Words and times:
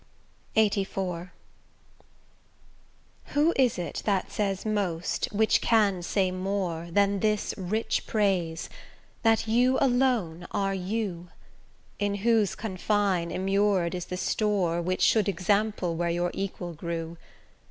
LXXXIV 0.55 1.29
Who 3.35 3.53
is 3.55 3.77
it 3.77 4.01
that 4.03 4.31
says 4.31 4.65
most, 4.65 5.25
which 5.25 5.61
can 5.61 6.01
say 6.01 6.31
more, 6.31 6.87
Than 6.89 7.19
this 7.19 7.53
rich 7.55 8.07
praise: 8.07 8.67
that 9.21 9.47
you 9.47 9.77
alone 9.79 10.47
are 10.49 10.73
you, 10.73 11.27
In 11.99 12.15
whose 12.25 12.55
confine 12.55 13.29
immured 13.29 13.93
is 13.93 14.05
the 14.05 14.17
store 14.17 14.81
Which 14.81 15.01
should 15.03 15.29
example 15.29 15.95
where 15.95 16.09
your 16.09 16.31
equal 16.33 16.73
grew. 16.73 17.17